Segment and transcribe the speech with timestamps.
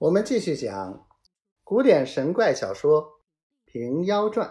[0.00, 1.06] 我们继续讲
[1.62, 3.02] 古典神怪小说
[3.66, 4.48] 《平妖传》。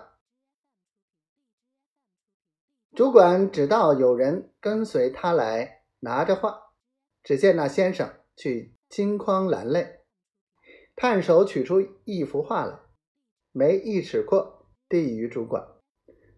[2.95, 6.73] 主管只道有人跟随他来，拿着画。
[7.23, 10.01] 只见那先生去金筐篮内，
[10.95, 12.79] 探手取出一幅画来，
[13.51, 15.67] 没一尺阔，递于主管。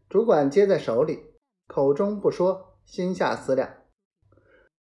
[0.08, 1.34] 主管接在手里，
[1.68, 3.76] 口中不说，心下思量：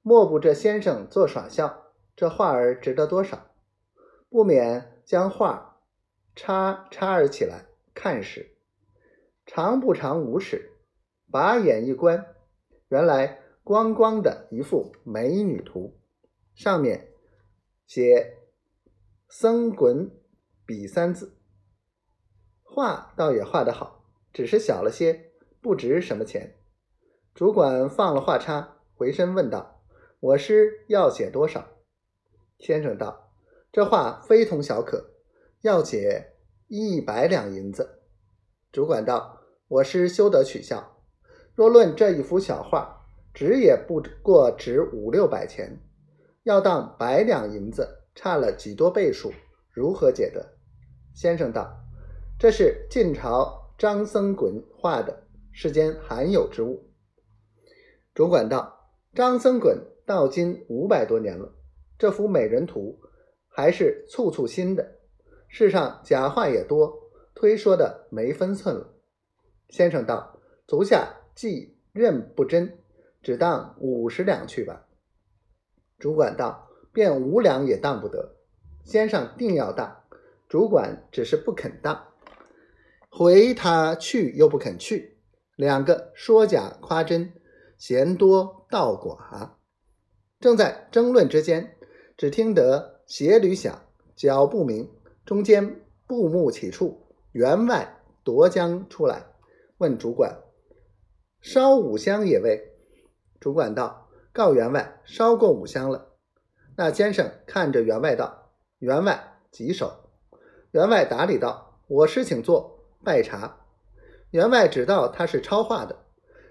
[0.03, 1.95] 莫不这先生做耍笑？
[2.15, 3.48] 这画儿值得多少？
[4.31, 5.81] 不免将画
[6.35, 8.57] 插插儿起来看时，
[9.47, 10.73] 长不长五尺，
[11.31, 12.35] 把眼一观，
[12.89, 15.99] 原来光光的一幅美女图，
[16.55, 17.09] 上面
[17.87, 18.37] 写
[19.29, 20.11] “僧滚
[20.67, 21.35] 笔”三字。
[22.63, 26.55] 画倒也画得好，只是小了些，不值什么钱。
[27.35, 29.83] 主管放了画叉，回身问道
[30.21, 31.67] ：“我师要写多少？”
[32.61, 33.28] 先生道。
[33.79, 35.13] 这话非同小可，
[35.61, 36.33] 要解
[36.67, 38.01] 一百两银子。
[38.73, 39.39] 主管道
[39.71, 40.97] ：“我师休得取笑。
[41.55, 45.79] 若论这一幅小画，值也不过值五六百钱，
[46.43, 49.33] 要当百两银子，差了几多倍数，
[49.71, 50.55] 如何解得？”
[51.15, 51.79] 先生道
[52.37, 56.91] ：“这是晋朝张僧衮画的，世间罕有之物。”
[58.13, 61.55] 主管道：“张僧衮到今五百多年了，
[61.97, 62.99] 这幅美人图。”
[63.59, 65.01] 还是簇簇新的，
[65.49, 68.95] 世上假话也多，推说的没分寸了。
[69.69, 72.79] 先生道：“足下既认不真，
[73.21, 74.87] 只当五十两去吧。”
[75.99, 78.37] 主管道：“便五两也当不得。”
[78.87, 80.05] 先生定要当，
[80.49, 82.13] 主管只是不肯当，
[83.11, 85.19] 回他去又不肯去，
[85.57, 87.33] 两个说假夸真，
[87.77, 89.55] 嫌多道寡，
[90.39, 91.77] 正在争论之间，
[92.17, 92.98] 只听得。
[93.09, 94.87] 鞋履响，脚步明，
[95.25, 99.25] 中间布幕起处，员外夺将出来，
[99.79, 100.43] 问主管
[101.41, 102.75] ：“烧五香也未？”
[103.41, 106.17] 主管道：“告员外，烧过五香了。”
[106.77, 108.51] 那先生看着员外道
[108.81, 110.11] ：“员外棘手。”
[110.73, 113.65] 员外打理道：“我师请坐，拜茶。”
[114.33, 115.97] 员外只道他是抄画的，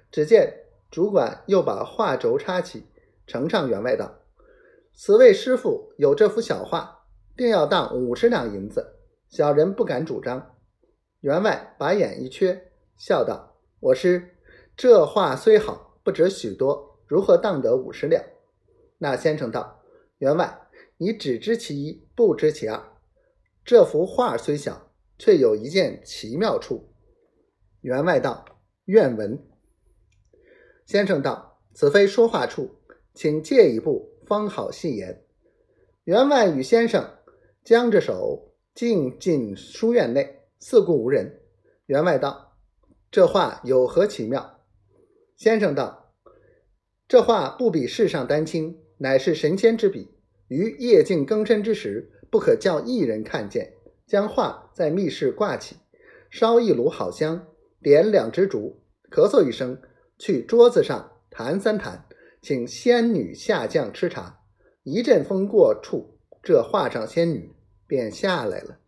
[0.10, 0.52] 只见
[0.90, 2.88] 主管又把画轴插起，
[3.28, 4.12] 呈上员外道。
[5.00, 8.96] 此位师傅有这幅小画，定要当五十两银子，
[9.30, 10.56] 小人不敢主张。
[11.20, 14.36] 员外把眼一缺，笑道：“我师
[14.76, 18.24] 这画虽好，不值许多，如何当得五十两？”
[18.98, 19.84] 那先生道
[20.18, 22.84] ：“员外，你只知其一，不知其二。
[23.64, 26.90] 这幅画虽小，却有一件奇妙处。”
[27.82, 28.44] 员外道
[28.86, 29.48] ：“愿闻。”
[30.88, 32.80] 先生道：“此非说话处，
[33.14, 35.24] 请借一步。”方好戏言。
[36.04, 37.18] 员外与先生
[37.64, 41.40] 将着手，径进书院内，四顾无人。
[41.86, 42.58] 员外道
[43.10, 44.60] ：“这画有何奇妙？”
[45.38, 46.14] 先生道
[47.08, 50.14] ：“这画不比世上丹青，乃是神仙之笔。
[50.50, 53.74] 于夜静更深之时，不可叫一人看见。
[54.06, 55.76] 将画在密室挂起，
[56.30, 57.48] 烧一炉好香，
[57.82, 59.82] 点两支烛，咳嗽一声，
[60.18, 62.06] 去桌子上弹三弹。”
[62.48, 64.40] 请仙女下降吃茶，
[64.84, 67.54] 一阵风过处，这画上仙女
[67.86, 68.80] 便下来了。